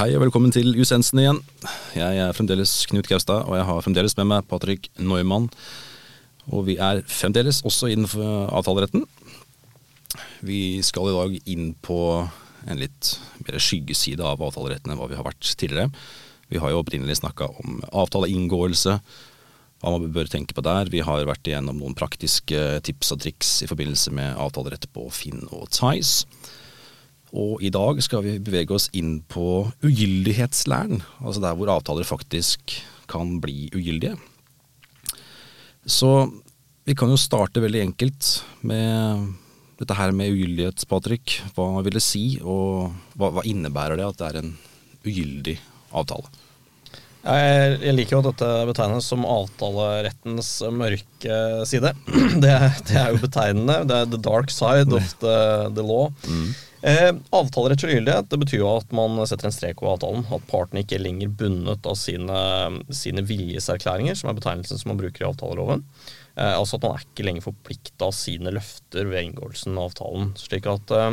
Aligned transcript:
Hei 0.00 0.14
og 0.16 0.22
velkommen 0.22 0.48
til 0.48 0.70
Usensen 0.80 1.18
igjen. 1.20 1.38
Jeg 1.92 2.20
er 2.24 2.30
fremdeles 2.32 2.70
Knut 2.88 3.04
Gaustad, 3.04 3.42
og 3.44 3.58
jeg 3.58 3.66
har 3.68 3.82
fremdeles 3.84 4.14
med 4.16 4.30
meg 4.30 4.46
Patrick 4.48 4.86
Neumann. 4.96 5.50
Og 6.48 6.62
vi 6.70 6.78
er 6.80 7.02
fremdeles 7.04 7.58
også 7.68 7.90
innenfor 7.92 8.48
avtaleretten. 8.48 9.02
Vi 10.40 10.80
skal 10.88 11.10
i 11.10 11.12
dag 11.18 11.50
inn 11.52 11.66
på 11.84 11.98
en 12.16 12.80
litt 12.80 13.10
mer 13.44 13.60
skyggeside 13.60 14.24
av 14.24 14.40
avtaleretten 14.40 14.94
enn 14.94 15.02
hva 15.02 15.10
vi 15.10 15.18
har 15.18 15.26
vært 15.26 15.52
tidligere. 15.60 15.92
Vi 16.48 16.64
har 16.64 16.72
jo 16.72 16.80
opprinnelig 16.80 17.18
snakka 17.20 17.50
om 17.60 17.82
avtaleinngåelse, 17.92 18.96
hva 19.84 19.94
man 19.98 20.08
bør 20.16 20.32
tenke 20.32 20.56
på 20.56 20.64
der. 20.64 20.88
Vi 20.88 21.04
har 21.04 21.28
vært 21.28 21.52
igjennom 21.52 21.76
noen 21.76 21.98
praktiske 21.98 22.80
tips 22.88 23.12
og 23.12 23.20
triks 23.26 23.52
i 23.60 23.68
forbindelse 23.68 24.16
med 24.16 24.40
avtalerett 24.48 24.88
på 24.96 25.10
Finn 25.12 25.44
og 25.50 25.68
Tice. 25.76 26.24
Og 27.30 27.62
i 27.62 27.70
dag 27.70 28.00
skal 28.02 28.24
vi 28.26 28.38
bevege 28.42 28.74
oss 28.74 28.88
inn 28.96 29.20
på 29.30 29.70
ugyldighetslæren, 29.86 31.02
altså 31.22 31.42
der 31.44 31.54
hvor 31.58 31.70
avtaler 31.76 32.08
faktisk 32.08 32.74
kan 33.10 33.38
bli 33.42 33.68
ugyldige. 33.74 34.16
Så 35.86 36.30
vi 36.84 36.96
kan 36.98 37.10
jo 37.12 37.20
starte 37.20 37.62
veldig 37.62 37.84
enkelt 37.84 38.32
med 38.66 39.30
dette 39.80 39.96
her 39.96 40.12
med 40.12 40.34
ugyldighet, 40.34 40.84
Patrick. 40.90 41.38
Hva 41.56 41.80
vil 41.86 41.96
det 41.96 42.04
si, 42.04 42.24
og 42.42 42.90
hva, 43.14 43.30
hva 43.36 43.46
innebærer 43.48 44.00
det 44.00 44.08
at 44.08 44.20
det 44.20 44.28
er 44.28 44.40
en 44.42 44.54
ugyldig 45.06 45.56
avtale? 45.96 46.28
Jeg, 47.20 47.74
jeg 47.84 47.94
liker 47.94 48.16
jo 48.16 48.20
at 48.22 48.28
dette 48.30 48.50
betegnes 48.70 49.08
som 49.12 49.26
avtalerettens 49.28 50.50
mørke 50.72 51.38
side. 51.68 51.92
Det, 52.42 52.54
det 52.88 52.96
er 52.96 53.12
jo 53.12 53.20
betegnende. 53.20 53.82
Det 53.88 53.96
er 53.96 54.08
the 54.08 54.20
dark 54.24 54.52
side 54.52 54.88
of 54.96 55.14
the, 55.20 55.36
the 55.76 55.84
law. 55.84 56.08
Mm. 56.24 56.54
Eh, 56.80 57.10
avtalerettslig 57.36 57.98
gyldighet 57.98 58.30
det 58.32 58.38
betyr 58.40 58.62
jo 58.62 58.68
at 58.78 58.92
man 58.96 59.18
setter 59.28 59.50
en 59.50 59.54
strek 59.54 59.82
over 59.82 59.98
avtalen. 59.98 60.24
At 60.32 60.46
partene 60.48 60.80
ikke 60.84 60.96
er 60.96 61.04
lenger 61.04 61.32
bundet 61.42 61.88
av 61.88 61.98
sine, 62.00 62.38
sine 62.94 63.24
viljeserklæringer, 63.28 64.16
som 64.16 64.30
er 64.30 64.38
betegnelsen 64.38 64.80
som 64.80 64.92
man 64.92 65.00
bruker 65.02 65.24
i 65.24 65.28
avtaleloven. 65.28 65.84
Eh, 66.40 66.54
altså 66.54 66.78
at 66.78 66.86
man 66.86 66.96
er 66.96 67.04
ikke 67.04 67.26
lenger 67.26 67.44
forplikta 67.50 68.08
av 68.08 68.16
sine 68.16 68.54
løfter 68.56 69.10
ved 69.10 69.28
inngåelsen 69.28 69.76
av 69.76 69.90
avtalen. 69.90 70.32
Slik 70.40 70.68
at 70.72 70.94
eh, 70.96 71.12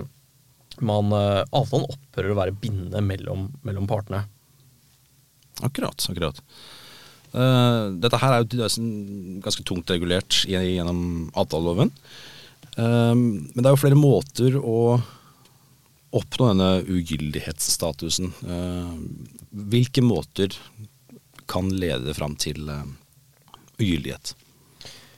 man, 0.88 1.12
eh, 1.18 1.44
avtalen 1.52 1.90
opphører 1.92 2.32
å 2.32 2.40
være 2.40 2.56
bindende 2.64 3.04
mellom, 3.04 3.50
mellom 3.68 3.90
partene. 3.92 4.24
Akkurat. 5.66 6.00
akkurat. 6.12 6.44
Uh, 7.34 7.92
dette 8.00 8.18
her 8.22 8.34
er 8.34 8.44
jo 8.46 8.68
ganske 9.44 9.64
tungt 9.68 9.90
regulert 9.92 10.46
gjennom 10.48 11.28
avtaleloven. 11.38 11.92
Uh, 12.78 13.12
men 13.18 13.58
det 13.58 13.66
er 13.66 13.74
jo 13.74 13.82
flere 13.82 14.00
måter 14.00 14.56
å 14.62 14.78
oppnå 16.16 16.52
denne 16.52 16.70
ugyldighetsstatusen. 16.88 18.34
Uh, 18.48 18.96
hvilke 19.72 20.04
måter 20.06 20.56
kan 21.48 21.70
lede 21.72 22.16
fram 22.16 22.36
til 22.40 22.68
ugyldighet? 23.78 24.36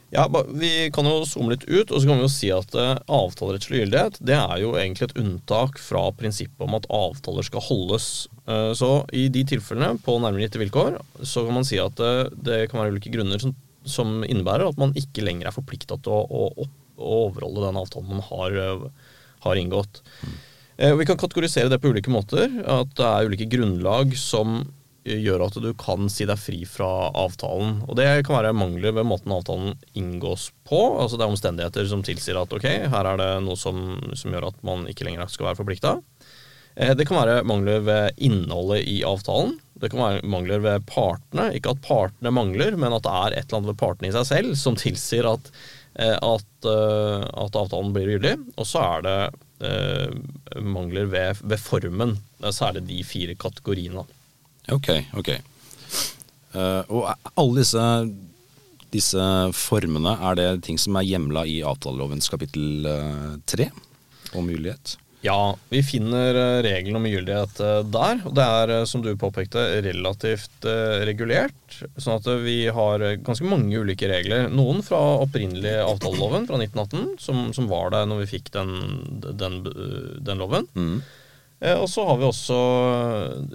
Ja, 0.10 0.26
Vi 0.50 0.90
kan 0.94 1.06
jo 1.06 1.22
zoome 1.30 1.54
litt 1.54 1.68
ut, 1.70 1.92
og 1.92 2.02
så 2.02 2.10
kan 2.10 2.18
vi 2.18 2.26
jo 2.26 2.32
si 2.34 2.50
at 2.54 2.74
uh, 2.74 2.98
avtalerettslig 3.06 3.84
gyldighet 3.84 4.18
det 4.26 4.38
er 4.40 4.56
jo 4.64 4.74
egentlig 4.74 5.10
et 5.10 5.20
unntak 5.22 5.78
fra 5.82 6.08
prinsippet 6.18 6.66
om 6.66 6.78
at 6.80 6.90
avtaler 6.90 7.46
skal 7.46 7.66
holdes. 7.66 8.28
Så 8.50 8.88
i 9.14 9.28
de 9.30 9.44
tilfellene, 9.46 10.00
på 10.02 10.16
nærmere 10.18 10.48
gitte 10.48 10.58
vilkår, 10.58 10.96
så 11.22 11.44
kan 11.46 11.54
man 11.60 11.68
si 11.68 11.78
at 11.78 12.00
det 12.34 12.64
kan 12.72 12.80
være 12.80 12.96
ulike 12.96 13.12
grunner 13.14 13.38
som, 13.38 13.52
som, 13.86 14.24
innebærer 14.26 14.66
at 14.66 14.80
man 14.82 14.96
ikke 14.98 15.22
lenger 15.22 15.46
er 15.46 15.54
forplikta 15.54 16.00
til 16.02 16.16
å, 16.16 16.24
å, 16.26 16.66
å, 16.66 17.20
overholde 17.28 17.68
den 17.68 17.78
avtalen 17.78 18.10
man 18.10 18.26
har, 18.26 18.58
har 19.46 19.62
inngått. 19.62 20.02
Mm. 20.24 20.34
Vi 20.80 21.06
kan 21.08 21.18
kategorisere 21.20 21.68
det 21.68 21.82
på 21.84 21.92
ulike 21.92 22.12
måter. 22.14 22.46
At 22.64 22.94
det 22.96 23.04
er 23.08 23.28
ulike 23.28 23.50
grunnlag 23.52 24.14
som 24.16 24.62
gjør 25.04 25.46
at 25.46 25.58
du 25.62 25.70
kan 25.80 26.10
si 26.12 26.28
deg 26.28 26.40
fri 26.40 26.60
fra 26.68 27.10
avtalen. 27.18 27.80
Og 27.88 27.98
det 28.00 28.08
kan 28.28 28.40
være 28.40 28.56
mangler 28.58 28.94
ved 28.98 29.08
måten 29.08 29.34
avtalen 29.34 29.78
inngås 29.98 30.50
på. 30.68 30.82
Altså 31.00 31.18
det 31.18 31.26
er 31.26 31.34
omstendigheter 31.34 31.90
som 31.90 32.04
tilsier 32.06 32.40
at 32.40 32.54
ok, 32.56 32.68
her 32.92 33.12
er 33.14 33.22
det 33.22 33.32
noe 33.46 33.58
som, 33.60 33.98
som 34.18 34.36
gjør 34.36 34.50
at 34.52 34.62
man 34.68 34.86
ikke 34.92 35.08
lenger 35.08 35.32
skal 35.32 35.50
være 35.50 35.62
forplikta. 35.62 35.98
Eh, 36.76 36.94
det 36.98 37.08
kan 37.10 37.22
være 37.22 37.42
mangler 37.48 37.84
ved 37.88 38.22
innholdet 38.30 38.86
i 38.90 39.02
avtalen. 39.08 39.58
Det 39.80 39.92
kan 39.94 40.04
være 40.04 40.30
mangler 40.30 40.64
ved 40.64 40.88
partene. 40.90 41.50
Ikke 41.58 41.74
at 41.76 41.84
partene 41.86 42.34
mangler, 42.36 42.78
men 42.80 42.96
at 42.96 43.06
det 43.08 43.18
er 43.18 43.38
et 43.38 43.46
eller 43.48 43.62
annet 43.62 43.74
ved 43.74 43.82
partene 43.82 44.12
i 44.12 44.16
seg 44.16 44.28
selv 44.30 44.58
som 44.60 44.80
tilsier 44.80 45.30
at, 45.32 45.54
eh, 45.96 46.16
at, 46.16 46.50
eh, 46.68 47.30
at 47.46 47.62
avtalen 47.64 47.96
blir 47.96 48.18
gyldig. 48.18 48.36
Og 48.58 48.68
så 48.68 48.84
er 48.84 49.08
det 49.08 49.20
eh, 49.30 49.46
mangler 50.64 51.10
ved, 51.12 51.42
ved 51.44 51.60
formen. 51.60 52.14
Det 52.40 52.48
er 52.48 52.56
særlig 52.56 52.86
de 52.88 53.04
fire 53.04 53.36
kategoriene. 53.36 54.06
Ok, 54.72 54.88
ok. 55.20 55.34
Uh, 56.54 56.82
og 56.88 57.10
alle 57.36 57.60
disse, 57.60 57.84
disse, 58.94 59.26
formene, 59.54 60.16
er 60.16 60.40
det 60.40 60.48
ting 60.64 60.80
som 60.80 60.96
er 60.96 61.08
hjemla 61.10 61.44
i 61.44 61.60
avtalelovens 61.68 62.32
kapittel 62.32 62.88
tre 63.50 63.68
om 64.32 64.48
mulighet? 64.48 64.96
Ja, 65.26 65.58
vi 65.68 65.82
finner 65.84 66.38
uh, 66.38 66.62
regelen 66.64 66.96
om 66.96 67.08
gyldighet 67.10 67.60
der. 67.92 68.22
Og 68.24 68.36
det 68.38 68.46
er, 68.46 68.74
som 68.88 69.04
du 69.04 69.12
påpekte, 69.20 69.66
relativt 69.84 70.68
regulert. 71.10 71.80
Sånn 72.00 72.18
at 72.18 72.28
vi 72.46 72.62
har 72.72 73.04
ganske 73.26 73.48
mange 73.48 73.84
ulike 73.84 74.08
regler. 74.12 74.48
Noen 74.54 74.80
fra 74.86 75.00
opprinnelig 75.26 75.76
avtaleloven 75.84 76.48
fra 76.48 76.60
1918, 76.62 77.18
som, 77.20 77.50
som 77.56 77.68
var 77.72 77.92
der 77.96 78.08
når 78.10 78.24
vi 78.24 78.34
fikk 78.38 78.54
den, 78.56 78.78
den, 79.40 79.64
den 80.24 80.40
loven. 80.40 80.70
Mm. 80.76 81.02
Eh, 81.60 81.76
og 81.76 81.90
så 81.92 82.06
har 82.08 82.20
vi 82.20 82.28
også 82.28 82.58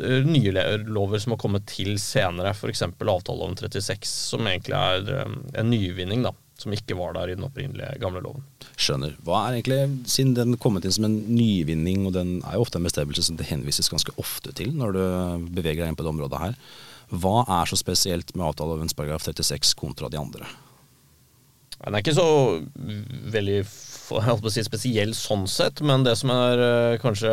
eh, 0.04 0.26
nye 0.28 0.52
lover 0.84 1.22
som 1.22 1.34
har 1.34 1.40
kommet 1.40 1.66
til 1.70 1.96
senere, 2.00 2.52
f.eks. 2.52 2.84
avtaleloven 2.84 3.56
36, 3.56 4.04
som 4.04 4.48
egentlig 4.48 4.76
er 4.76 5.12
eh, 5.22 5.36
en 5.60 5.70
nyvinning, 5.72 6.26
da. 6.26 6.34
Som 6.60 6.74
ikke 6.74 6.94
var 6.98 7.16
der 7.16 7.32
i 7.32 7.34
den 7.34 7.46
opprinnelige 7.46 7.98
gamle 8.02 8.22
loven. 8.22 8.44
Skjønner. 8.78 9.16
Hva 9.26 9.40
er 9.44 9.56
egentlig, 9.56 9.78
Siden 10.10 10.36
den 10.36 10.58
kommet 10.62 10.86
inn 10.86 10.94
som 10.94 11.08
en 11.08 11.16
nyvinning, 11.34 12.04
og 12.06 12.14
den 12.14 12.36
er 12.46 12.56
jo 12.56 12.66
ofte 12.66 12.78
en 12.78 12.86
bestemmelse 12.86 13.26
som 13.26 13.38
det 13.40 13.48
henvises 13.50 13.90
ganske 13.90 14.14
ofte 14.22 14.54
til 14.54 14.70
når 14.78 14.94
du 14.94 15.02
beveger 15.56 15.82
deg 15.82 15.92
inn 15.92 15.98
på 15.98 16.06
det 16.06 16.14
området 16.14 16.42
her, 16.44 16.58
hva 17.14 17.42
er 17.60 17.68
så 17.68 17.76
spesielt 17.78 18.32
med 18.34 18.46
avtalelovens 18.46 18.94
paragraf 18.96 19.26
36 19.26 19.74
kontra 19.78 20.08
de 20.10 20.20
andre? 20.20 20.46
Den 21.84 21.96
er 21.96 22.00
ikke 22.00 22.16
så 22.16 22.28
veldig 23.34 23.58
si, 23.64 24.62
spesiell 24.64 25.12
sånn 25.16 25.44
sett, 25.50 25.82
men 25.84 26.04
det 26.04 26.14
som 26.20 26.32
er 26.32 26.60
uh, 26.60 26.96
kanskje 27.00 27.32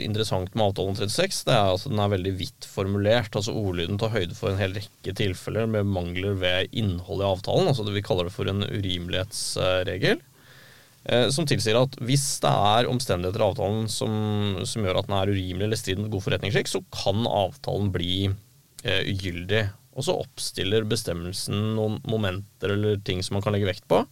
interessant 0.00 0.52
med 0.54 0.66
avtalen 0.66 0.98
36, 0.98 1.40
det 1.48 1.54
er 1.56 1.72
at 1.72 1.86
den 1.88 2.02
er 2.04 2.12
veldig 2.12 2.34
vidt 2.38 2.68
formulert. 2.68 3.32
altså 3.32 3.54
Ordlyden 3.56 4.00
tar 4.00 4.12
høyde 4.14 4.36
for 4.36 4.52
en 4.52 4.60
hel 4.60 4.76
rekke 4.76 5.16
tilfeller 5.16 5.68
med 5.70 5.88
mangler 5.88 6.36
ved 6.40 6.72
innholdet 6.72 7.26
i 7.26 7.32
avtalen. 7.32 7.68
altså 7.72 7.86
det 7.86 7.96
Vi 7.96 8.04
kaller 8.04 8.28
det 8.28 8.36
for 8.36 8.50
en 8.50 8.64
urimelighetsregel. 8.64 10.20
Uh, 11.04 11.28
som 11.32 11.48
tilsier 11.48 11.76
at 11.80 11.96
hvis 12.00 12.26
det 12.44 12.50
er 12.50 12.88
omstendigheter 12.88 13.42
i 13.42 13.48
avtalen 13.50 13.88
som, 13.92 14.12
som 14.64 14.84
gjør 14.84 15.02
at 15.02 15.08
den 15.10 15.18
er 15.18 15.32
urimelig 15.32 15.68
eller 15.68 15.80
strider 15.80 16.04
mot 16.04 16.12
god 16.16 16.28
forretningsskikk, 16.28 16.72
så 16.72 16.84
kan 16.92 17.24
avtalen 17.28 17.92
bli 17.94 18.28
uh, 18.32 19.02
ugyldig. 19.04 19.66
Og 19.94 20.06
så 20.06 20.16
oppstiller 20.18 20.86
bestemmelsen 20.88 21.74
noen 21.76 22.00
momenter 22.08 22.74
eller 22.74 22.98
ting 23.06 23.22
som 23.22 23.38
man 23.38 23.44
kan 23.44 23.54
legge 23.54 23.70
vekt 23.70 23.86
på 23.90 24.04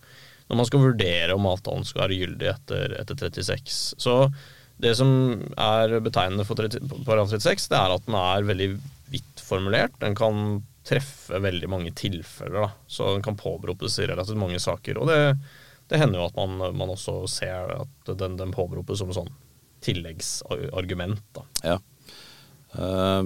når 0.53 0.59
man 0.59 0.69
skal 0.69 0.83
vurdere 0.83 1.33
om 1.33 1.47
avtalen 1.49 1.87
skal 1.89 2.05
være 2.05 2.19
gyldig 2.19 2.49
etter, 2.51 2.93
etter 3.01 3.17
36. 3.17 3.77
Så 4.03 4.17
det 4.83 4.91
som 4.99 5.09
er 5.57 5.95
betegnende 6.05 6.45
for 6.45 6.59
30, 6.61 6.91
paragraf 7.07 7.31
36, 7.33 7.71
det 7.73 7.79
er 7.79 7.95
at 7.95 8.05
den 8.05 8.19
er 8.19 8.49
veldig 8.51 8.69
vidt 9.15 9.41
formulert. 9.41 9.95
Den 10.03 10.17
kan 10.19 10.61
treffe 10.85 11.39
veldig 11.41 11.71
mange 11.71 11.93
tilfeller, 11.97 12.67
da. 12.67 12.71
så 12.91 13.15
den 13.15 13.25
kan 13.25 13.39
påberopes 13.39 13.97
i 14.03 14.09
relativt 14.11 14.41
mange 14.41 14.59
saker. 14.61 14.99
Og 15.01 15.09
det, 15.09 15.19
det 15.89 16.03
hender 16.03 16.21
jo 16.21 16.29
at 16.29 16.37
man, 16.41 16.59
man, 16.77 16.93
også 16.93 17.21
ser 17.31 17.73
at 17.79 18.13
den, 18.19 18.37
den 18.41 18.53
påberopes 18.53 19.01
som 19.01 19.15
sånn 19.15 19.31
tilleggsargument. 19.83 21.23
Da. 21.39 21.47
Ja. 21.65 21.79
Uh, 22.77 23.25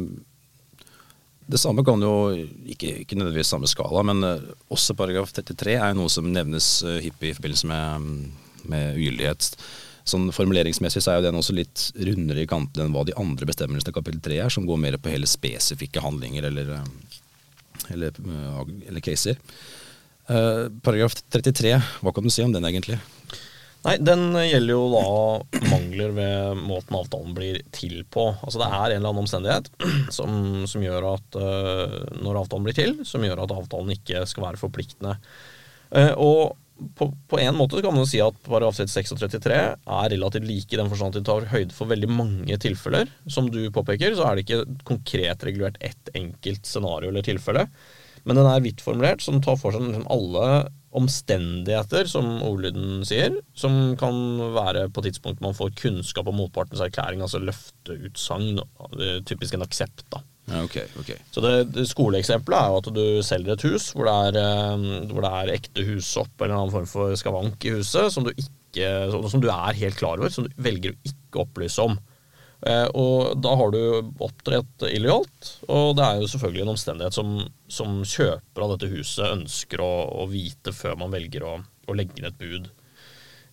det 1.46 1.60
samme 1.62 1.84
kan 1.86 2.02
jo, 2.02 2.12
ikke, 2.66 3.02
ikke 3.04 3.18
nødvendigvis 3.18 3.52
samme 3.54 3.68
skala, 3.70 4.02
men 4.06 4.24
uh, 4.26 4.46
også 4.72 4.96
paragraf 4.98 5.30
33 5.36 5.76
er 5.76 5.92
jo 5.92 6.00
noe 6.00 6.10
som 6.12 6.26
nevnes 6.32 6.70
uh, 6.86 6.98
hyppig 7.04 7.30
i 7.30 7.36
forbindelse 7.36 7.70
med, 7.70 8.08
med 8.66 8.98
ugyldighet. 8.98 9.52
Sånn 10.06 10.26
Formuleringsmessig 10.34 11.02
så 11.02 11.12
er 11.12 11.20
jo 11.20 11.28
den 11.28 11.38
også 11.38 11.54
litt 11.54 11.88
rundere 12.08 12.42
i 12.42 12.50
kantene 12.50 12.86
enn 12.86 12.94
hva 12.94 13.04
de 13.06 13.14
andre 13.18 13.46
bestemmelsene 13.46 13.94
i 13.94 13.98
kapittel 13.98 14.22
3 14.26 14.40
er, 14.42 14.54
som 14.54 14.66
går 14.66 14.82
mer 14.82 14.98
på 14.98 15.12
hele 15.14 15.30
spesifikke 15.30 16.02
handlinger 16.02 16.50
eller, 16.50 16.76
uh, 16.80 17.18
eller, 17.94 18.18
eller 18.88 19.04
caser. 19.04 19.38
paragraf 20.26 21.14
33, 21.30 21.76
hva 22.02 22.12
kan 22.14 22.24
du 22.26 22.32
si 22.34 22.42
om 22.42 22.50
den 22.50 22.66
egentlig? 22.66 22.98
Nei, 23.86 23.96
Den 24.02 24.34
gjelder 24.34 24.72
jo 24.72 24.86
da 24.90 25.62
mangler 25.70 26.14
ved 26.16 26.62
måten 26.66 26.98
avtalen 26.98 27.34
blir 27.36 27.60
til 27.74 28.00
på. 28.10 28.28
Altså 28.42 28.60
Det 28.62 28.68
er 28.68 28.76
en 28.82 28.98
eller 28.98 29.12
annen 29.12 29.22
omstendighet 29.22 29.70
som, 30.16 30.66
som 30.66 30.82
gjør 30.82 31.12
at 31.14 31.38
uh, 31.38 31.98
når 32.18 32.42
avtalen 32.42 32.66
blir 32.66 32.76
til, 32.76 32.96
som 33.06 33.24
gjør 33.24 33.44
at 33.44 33.54
avtalen 33.54 33.94
ikke 33.94 34.24
skal 34.26 34.48
være 34.48 34.62
forpliktende. 34.62 35.14
Uh, 35.94 36.14
og 36.18 36.40
på, 36.98 37.08
på 37.30 37.38
en 37.40 37.56
måte 37.56 37.78
så 37.78 37.82
kan 37.84 37.94
man 37.94 38.02
jo 38.02 38.10
si 38.10 38.18
at 38.20 38.36
paragraf 38.44 38.76
36 38.76 39.14
og 39.14 39.20
33 39.22 39.54
er 39.56 40.10
relativt 40.12 40.48
like 40.48 40.74
i 40.74 40.80
den 40.80 40.90
forstand 40.90 41.14
at 41.14 41.22
de 41.22 41.28
tar 41.28 41.46
høyde 41.52 41.76
for 41.76 41.88
veldig 41.88 42.10
mange 42.12 42.58
tilfeller. 42.60 43.08
Som 43.32 43.48
du 43.52 43.62
påpeker, 43.72 44.16
så 44.18 44.26
er 44.26 44.36
det 44.36 44.44
ikke 44.44 44.80
konkret 44.88 45.46
regulert 45.46 45.78
ett 45.80 46.10
enkelt 46.18 46.68
scenario 46.68 47.12
eller 47.12 47.24
tilfelle. 47.24 47.68
Men 48.26 48.40
den 48.40 48.50
er 48.50 48.64
vidt 48.64 48.82
formulert, 48.82 49.22
som 49.22 49.38
tar 49.40 49.56
for 49.60 49.72
seg 49.72 50.02
alle 50.10 50.46
omstendigheter, 50.96 52.08
som 52.08 52.38
ordlyden 52.46 53.02
sier, 53.06 53.34
som 53.58 53.94
kan 54.00 54.16
være 54.54 54.86
på 54.94 55.04
tidspunkt 55.04 55.42
man 55.44 55.56
får 55.56 55.74
kunnskap 55.78 56.30
om 56.30 56.38
motpartens 56.40 56.80
erklæring, 56.84 57.20
altså 57.24 57.42
løfteutsagn, 57.42 58.62
typisk 59.28 59.56
en 59.56 59.66
aksept. 59.66 60.06
da. 60.14 60.22
Ja, 60.46 60.62
okay, 60.62 60.86
ok. 61.00 61.10
Så 61.34 61.42
det, 61.42 61.52
det 61.74 61.88
Skoleeksempelet 61.90 62.58
er 62.58 62.70
jo 62.70 62.78
at 62.78 62.90
du 62.94 63.06
selger 63.26 63.56
et 63.56 63.64
hus 63.66 63.88
hvor 63.96 64.06
det 64.06 64.14
er, 64.28 64.36
eh, 64.38 65.08
hvor 65.10 65.24
det 65.24 65.32
er 65.40 65.54
ekte 65.56 65.86
hussopp 65.88 66.38
eller 66.38 66.54
en 66.54 66.60
annen 66.60 66.74
form 66.74 66.86
for 66.90 67.16
skavank 67.18 67.66
i 67.66 67.72
huset 67.80 68.14
som 68.14 68.26
du, 68.26 68.30
ikke, 68.30 68.90
som, 69.10 69.26
som 69.32 69.42
du 69.42 69.48
er 69.50 69.80
helt 69.80 69.98
klar 69.98 70.20
over, 70.20 70.30
som 70.30 70.46
du 70.46 70.62
velger 70.62 70.94
å 70.94 71.10
ikke 71.10 71.42
opplyse 71.42 71.82
om. 71.82 71.98
Eh, 72.66 72.86
og 72.98 73.36
da 73.38 73.52
har 73.58 73.70
du 73.70 73.80
opptrådt 74.24 74.86
illojalt, 74.90 75.50
og 75.70 75.92
det 75.98 76.06
er 76.06 76.20
jo 76.20 76.30
selvfølgelig 76.32 76.64
en 76.64 76.72
omstendighet 76.72 77.14
som, 77.14 77.36
som 77.70 78.00
kjøper 78.02 78.64
av 78.64 78.74
dette 78.74 78.90
huset 78.90 79.28
ønsker 79.28 79.82
å, 79.84 79.92
å 80.22 80.26
vite 80.30 80.74
før 80.74 80.98
man 80.98 81.14
velger 81.14 81.46
å, 81.46 81.58
å 81.62 81.96
legge 81.96 82.18
inn 82.18 82.26
et 82.30 82.40
bud. 82.40 82.70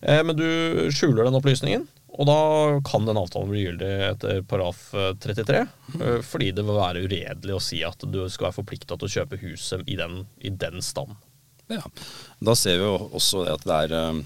Eh, 0.02 0.22
men 0.26 0.34
du 0.38 0.48
skjuler 0.94 1.28
den 1.28 1.38
opplysningen, 1.38 1.86
og 2.14 2.28
da 2.30 2.40
kan 2.86 3.06
den 3.06 3.18
avtalen 3.18 3.50
bli 3.50 3.64
gyldig 3.64 3.92
etter 4.08 4.42
paraf 4.50 4.88
33, 5.22 5.62
eh, 6.00 6.18
fordi 6.26 6.50
det 6.56 6.66
vil 6.66 6.80
være 6.80 7.06
uredelig 7.06 7.54
å 7.54 7.62
si 7.62 7.84
at 7.86 8.02
du 8.02 8.24
skal 8.26 8.48
være 8.48 8.58
forplikta 8.58 8.98
til 8.98 9.10
å 9.10 9.14
kjøpe 9.18 9.42
huset 9.44 9.86
i 9.86 9.98
den, 10.00 10.24
i 10.42 10.50
den 10.50 10.82
stand. 10.82 11.14
Ja. 11.70 11.84
Da 12.44 12.58
ser 12.58 12.80
vi 12.80 12.88
jo 12.88 12.96
også 13.14 13.46
at 13.54 13.62
det 13.64 13.84
er 13.86 14.24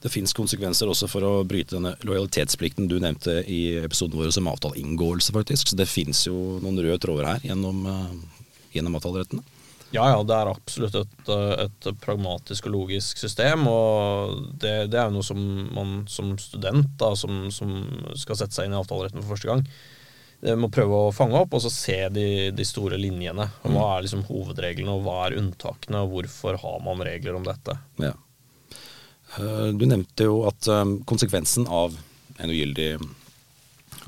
det 0.00 0.08
fins 0.12 0.32
konsekvenser 0.36 0.88
også 0.88 1.08
for 1.10 1.24
å 1.26 1.32
bryte 1.44 1.76
denne 1.76 1.92
lojalitetsplikten 2.06 2.88
du 2.88 2.96
nevnte 3.02 3.42
i 3.44 3.76
episoden 3.82 4.16
vår 4.16 4.32
om 4.40 4.48
avtaleinngåelse, 4.54 5.34
faktisk. 5.36 5.68
Så 5.68 5.76
det 5.76 5.90
fins 5.90 6.24
jo 6.28 6.58
noen 6.64 6.80
røde 6.80 7.00
tråder 7.02 7.28
her 7.28 7.48
gjennom, 7.50 7.82
eh, 7.86 8.46
gjennom 8.72 8.96
avtalerettene. 8.96 9.44
Ja, 9.90 10.06
ja, 10.06 10.22
det 10.22 10.36
er 10.36 10.48
absolutt 10.48 10.94
et, 10.94 11.28
eh, 11.28 11.66
et 11.66 11.88
pragmatisk 12.00 12.70
og 12.70 12.76
logisk 12.78 13.18
system. 13.18 13.66
Og 13.68 14.56
det, 14.56 14.90
det 14.90 15.00
er 15.00 15.10
jo 15.10 15.18
noe 15.18 15.26
som 15.26 15.40
man 15.74 16.06
som 16.08 16.32
student, 16.38 16.96
da, 16.96 17.12
som, 17.18 17.50
som, 17.50 17.76
skal 18.16 18.40
sette 18.40 18.56
seg 18.56 18.70
inn 18.70 18.76
i 18.78 18.80
avtaleretten 18.80 19.20
for 19.20 19.34
første 19.34 19.50
gang, 19.50 19.66
må 20.56 20.70
prøve 20.72 20.96
å 20.96 21.12
fange 21.12 21.36
opp 21.36 21.52
og 21.52 21.60
så 21.60 21.68
se 21.68 21.98
de, 22.08 22.48
de 22.56 22.64
store 22.64 22.96
linjene. 22.96 23.50
Hva 23.60 23.68
mm. 23.68 23.82
er 23.84 24.04
liksom 24.06 24.24
hovedreglene, 24.30 24.94
og 24.94 25.04
hva 25.04 25.26
er 25.26 25.36
unntakene, 25.42 26.00
og 26.00 26.14
hvorfor 26.14 26.56
har 26.62 26.80
man 26.86 27.04
regler 27.04 27.36
om 27.36 27.44
dette? 27.44 27.76
Ja. 28.00 28.14
Eh, 29.38 29.68
du 29.76 29.86
nevnte 29.86 30.26
jo 30.26 30.42
at 30.48 30.68
eh, 30.70 30.96
konsekvensen 31.08 31.68
av 31.70 31.96
en 32.40 32.50
ugyldig 32.50 32.94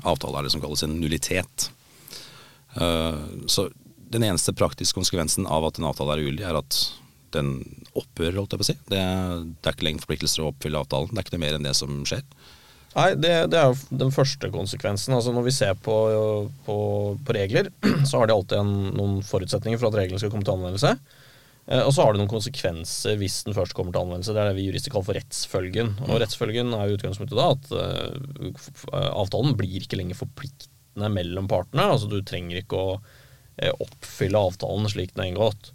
avtale 0.03 0.39
er 0.39 0.47
det 0.47 0.53
som 0.55 0.63
kalles 0.63 0.83
en 0.83 0.97
nullitet. 0.99 1.69
Så 2.73 3.67
den 4.13 4.23
eneste 4.25 4.53
praktiske 4.57 4.97
konsekvensen 4.97 5.45
av 5.45 5.67
at 5.67 5.77
en 5.77 5.85
avtale 5.85 6.15
er 6.15 6.23
ugyldig, 6.23 6.45
er 6.49 6.57
at 6.57 6.79
den 7.33 7.53
opphører, 7.97 8.39
holdt 8.39 8.55
jeg 8.55 8.61
på 8.61 8.65
å 8.65 8.69
si. 8.71 8.75
Det, 8.89 8.99
det, 8.99 9.69
er 9.69 9.75
ikke 9.75 9.87
lenger 9.87 10.05
forpliktelser 10.05 10.43
å 10.43 10.49
oppfylle 10.51 10.81
avtalen. 10.81 11.13
Det 11.13 11.21
er 11.21 11.27
ikke 11.27 11.35
noe 11.37 11.43
mer 11.45 11.57
enn 11.57 11.67
det 11.67 11.75
som 11.77 12.01
skjer. 12.09 12.23
Nei, 12.93 13.07
det, 13.17 13.31
det 13.49 13.57
er 13.57 13.71
jo 13.71 13.99
den 14.03 14.13
første 14.13 14.49
konsekvensen. 14.53 15.15
Altså 15.17 15.33
Når 15.33 15.47
vi 15.47 15.55
ser 15.55 15.77
på, 15.85 15.97
på, 16.65 16.77
på 17.25 17.37
regler, 17.37 17.71
så 18.09 18.21
har 18.21 18.29
de 18.29 18.37
alltid 18.37 18.59
en, 18.59 18.73
noen 18.97 19.19
forutsetninger 19.25 19.81
for 19.81 19.89
at 19.89 20.01
reglene 20.01 20.21
skal 20.21 20.33
komme 20.33 20.45
til 20.45 20.57
anvendelse. 20.57 20.93
Eh, 21.67 21.81
og 21.81 21.91
så 21.95 22.03
har 22.03 22.13
det 22.13 22.21
noen 22.21 22.31
konsekvenser 22.31 23.17
hvis 23.21 23.41
den 23.47 23.57
først 23.57 23.75
kommer 23.77 23.95
til 23.95 24.03
anvendelse. 24.03 24.35
Det 24.35 24.43
er 24.43 24.51
det 24.51 24.59
vi 24.59 24.67
jurister 24.69 24.93
kaller 24.93 25.09
for 25.09 25.19
rettsfølgen. 25.19 25.95
Og 26.09 26.21
rettsfølgen 26.23 26.75
er 26.77 26.87
jo 26.87 26.99
utgangspunktet 26.99 27.39
da 27.39 27.49
at 27.55 27.73
uh, 27.73 29.11
avtalen 29.23 29.57
blir 29.59 29.83
ikke 29.83 29.99
lenger 29.99 30.19
forpliktende 30.23 31.11
mellom 31.13 31.49
partene. 31.51 31.89
Altså 31.95 32.11
du 32.11 32.19
trenger 32.25 32.61
ikke 32.63 32.79
å 32.79 32.97
Eh, 33.57 33.73
oppfylle 33.79 34.39
avtalen 34.39 34.89
slik 34.89 35.13
den 35.13 35.23
er 35.23 35.29
inngått. 35.29 35.71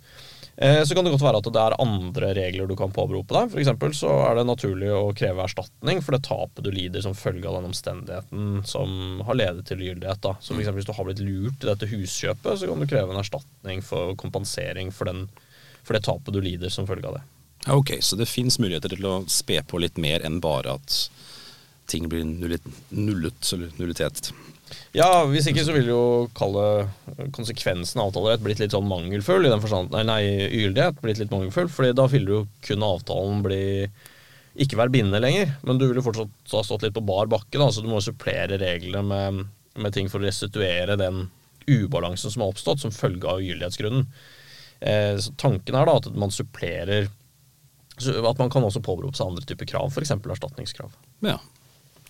Eh, 0.56 0.82
så 0.82 0.94
kan 0.94 1.06
det 1.06 1.12
godt 1.14 1.22
være 1.22 1.38
at 1.38 1.48
det 1.54 1.62
er 1.62 1.76
andre 1.78 2.30
regler 2.34 2.66
du 2.66 2.74
kan 2.78 2.90
påberope 2.94 3.34
deg. 3.36 3.52
F.eks. 3.52 4.00
så 4.00 4.14
er 4.26 4.34
det 4.34 4.48
naturlig 4.48 4.88
å 4.90 5.12
kreve 5.14 5.44
erstatning 5.44 6.02
for 6.02 6.16
det 6.16 6.24
tapet 6.26 6.66
du 6.66 6.72
lider 6.74 7.04
som 7.04 7.14
følge 7.14 7.46
av 7.46 7.60
den 7.60 7.68
omstendigheten 7.70 8.64
som 8.66 9.22
har 9.28 9.38
ledet 9.38 9.68
til 9.70 9.84
gyldighet. 9.86 10.22
Da. 10.26 10.34
Så 10.42 10.56
for 10.56 10.74
Hvis 10.74 10.88
du 10.88 10.94
har 10.96 11.06
blitt 11.06 11.22
lurt 11.22 11.62
i 11.62 11.70
dette 11.70 11.90
huskjøpet, 11.92 12.58
så 12.58 12.66
kan 12.66 12.82
du 12.82 12.90
kreve 12.90 13.14
en 13.14 13.22
erstatning 13.22 13.84
for 13.86 14.18
kompensering 14.18 14.90
for, 14.90 15.06
den, 15.06 15.28
for 15.82 15.96
det 15.96 16.04
tapet 16.06 16.34
du 16.34 16.40
lider 16.44 16.72
som 16.72 16.88
følge 16.88 17.08
av 17.10 17.18
det. 17.18 17.24
Ja, 17.66 17.76
ok, 17.76 17.98
Så 18.00 18.16
det 18.16 18.28
fins 18.30 18.58
muligheter 18.58 18.94
til 18.94 19.06
å 19.06 19.22
spe 19.28 19.60
på 19.66 19.80
litt 19.82 19.98
mer 19.98 20.24
enn 20.24 20.40
bare 20.40 20.78
at 20.78 20.98
ting 21.88 22.08
blir 22.08 22.24
nullet, 22.24 22.64
nullet 22.90 23.52
eller 23.52 23.72
nullitet? 23.80 24.30
Ja, 24.96 25.24
hvis 25.28 25.48
ikke 25.48 25.64
så 25.64 25.72
vil 25.72 25.88
jo 25.88 26.02
kalle 26.36 26.88
konsekvensen 27.32 28.00
av 28.00 28.10
avtalerett 28.10 28.44
blitt 28.44 28.60
litt 28.60 28.74
sånn 28.76 28.88
mangelfull 28.88 29.46
i 29.46 29.52
den 29.52 29.62
forstand 29.62 29.94
Nei, 29.94 30.04
nei 30.04 30.22
ugyldighet 30.44 31.00
blitt 31.00 31.22
litt 31.22 31.32
mangelfull, 31.32 31.70
fordi 31.72 31.94
da 31.96 32.04
ville 32.12 32.34
jo 32.34 32.42
kun 32.66 32.84
avtalen 32.84 33.42
bli 33.44 33.62
ikke 34.58 34.78
være 34.80 34.92
bindende 34.94 35.22
lenger. 35.22 35.52
Men 35.62 35.78
du 35.78 35.86
vil 35.86 36.00
jo 36.00 36.04
fortsatt 36.08 36.54
ha 36.54 36.64
stått 36.66 36.86
litt 36.86 36.96
på 36.96 37.04
bar 37.06 37.30
bakke, 37.30 37.60
da, 37.60 37.68
så 37.70 37.84
du 37.84 37.90
må 37.90 38.00
supplere 38.04 38.58
reglene 38.60 39.04
med, 39.06 39.44
med 39.78 39.94
ting 39.94 40.10
for 40.10 40.20
å 40.20 40.26
restituere 40.26 40.98
den 40.98 41.28
ubalansen 41.68 42.32
som 42.32 42.42
har 42.42 42.52
oppstått 42.52 42.82
som 42.82 42.94
følge 42.94 43.28
av 43.28 43.42
ugyldighetsgrunnen. 43.44 44.08
Eh, 44.80 45.14
så 45.18 45.34
tanken 45.40 45.74
er 45.74 45.88
da 45.88 45.96
at 45.98 46.10
man 46.14 46.30
supplerer 46.30 47.08
At 47.98 48.38
man 48.38 48.50
kan 48.50 48.62
også 48.62 48.78
påberope 48.84 49.18
seg 49.18 49.26
andre 49.26 49.42
typer 49.42 49.66
krav, 49.66 49.88
f.eks. 49.90 50.12
erstatningskrav. 50.14 50.92
Ja, 51.26 51.40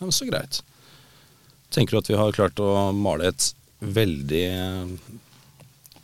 ja 0.03 0.09
så 0.13 0.27
greit. 0.29 0.61
Tenker 1.73 1.97
du 1.97 2.01
at 2.03 2.11
vi 2.11 2.19
har 2.19 2.35
klart 2.37 2.61
å 2.61 2.91
male 2.93 3.31
et 3.31 3.47
veldig 3.81 4.45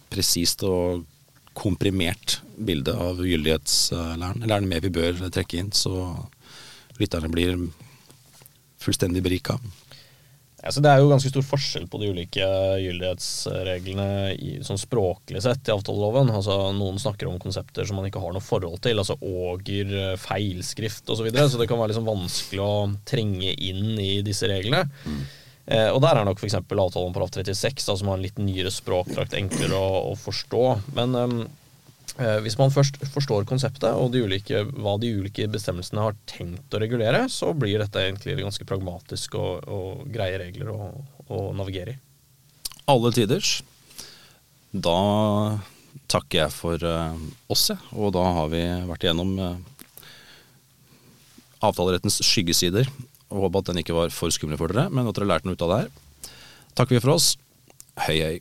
presist 0.08 0.64
og 0.64 1.04
komprimert 1.52 2.38
bilde 2.56 2.94
av 2.96 3.20
ugyldighetslæren? 3.20 4.40
Eller 4.40 4.56
er 4.56 4.64
det 4.64 4.72
mer 4.72 4.84
vi 4.84 4.94
bør 4.96 5.20
trekke 5.28 5.60
inn, 5.60 5.72
så 5.76 5.92
lytterne 6.96 7.28
blir 7.32 7.58
fullstendig 8.80 9.20
berika? 9.24 9.58
Altså, 10.64 10.80
det 10.80 10.90
er 10.90 11.02
jo 11.02 11.10
ganske 11.10 11.28
stor 11.28 11.44
forskjell 11.44 11.84
på 11.92 12.00
de 12.00 12.08
ulike 12.14 12.48
gyldighetsreglene 12.80 14.08
i, 14.32 14.54
sånn 14.64 14.80
språklig 14.80 15.42
sett 15.44 15.68
i 15.68 15.74
avtaleloven. 15.74 16.32
Altså, 16.32 16.56
noen 16.76 17.00
snakker 17.02 17.28
om 17.28 17.38
konsepter 17.42 17.84
som 17.84 18.00
man 18.00 18.08
ikke 18.08 18.22
har 18.22 18.32
noe 18.32 18.44
forhold 18.44 18.80
til, 18.84 19.00
altså 19.02 19.18
åger, 19.20 19.92
feilskrift 20.20 21.04
osv. 21.04 21.20
Så, 21.20 21.28
videre, 21.28 21.48
så 21.52 21.60
det 21.60 21.68
kan 21.70 21.80
være 21.80 21.92
liksom 21.92 22.08
vanskelig 22.08 22.64
å 22.64 22.74
trenge 23.08 23.52
inn 23.52 23.98
i 24.00 24.18
disse 24.24 24.48
reglene. 24.50 24.86
Eh, 25.66 25.88
og 25.88 26.00
der 26.04 26.20
er 26.20 26.26
nok 26.28 26.40
f.eks. 26.40 26.58
avtalen 26.60 27.08
om 27.08 27.14
paragraf 27.14 27.38
36, 27.38 27.86
da, 27.88 27.96
som 27.96 28.10
har 28.10 28.18
en 28.18 28.24
litt 28.24 28.40
nyere 28.40 28.72
språkdrakt, 28.72 29.36
enklere 29.38 29.78
å, 29.78 30.10
å 30.10 30.16
forstå. 30.20 30.64
Men 30.98 31.16
eh, 31.20 31.36
hvis 32.14 32.54
man 32.60 32.70
først 32.70 33.00
forstår 33.10 33.46
konseptet 33.48 33.90
og 33.98 34.12
de 34.14 34.20
ulike, 34.22 34.60
hva 34.78 34.92
de 35.02 35.08
ulike 35.18 35.48
bestemmelsene 35.50 36.04
har 36.04 36.14
tenkt 36.30 36.74
å 36.76 36.78
regulere, 36.78 37.24
så 37.32 37.50
blir 37.58 37.80
dette 37.82 38.04
egentlig 38.04 38.36
ganske 38.38 38.66
pragmatisk 38.68 39.34
og, 39.40 39.66
og 39.66 40.04
greie 40.14 40.38
regler 40.38 40.70
å, 40.70 40.92
å 41.26 41.40
navigere 41.58 41.96
i. 41.96 41.98
Alle 42.92 43.10
tiders. 43.16 43.56
Da 44.70 44.94
takker 46.10 46.44
jeg 46.44 46.54
for 46.54 46.86
uh, 46.86 47.14
oss, 47.50 47.68
og 47.94 48.14
da 48.14 48.24
har 48.38 48.50
vi 48.52 48.62
vært 48.88 49.06
igjennom 49.06 49.34
uh, 49.38 49.54
avtalerettens 51.64 52.20
skyggesider 52.26 52.90
og 53.34 53.46
håper 53.46 53.62
at 53.62 53.70
den 53.70 53.80
ikke 53.82 53.96
var 53.96 54.12
for 54.14 54.34
skummel 54.34 54.58
for 54.60 54.70
dere, 54.70 54.90
men 54.92 55.08
at 55.08 55.16
dere 55.16 55.30
lærte 55.30 55.48
noe 55.48 55.56
ut 55.56 55.64
av 55.64 55.72
det 55.72 55.78
her. 55.84 56.34
Takker 56.78 56.96
vi 56.96 57.02
for 57.02 57.14
oss. 57.16 57.34
Hei, 58.04 58.18
hei. 58.20 58.36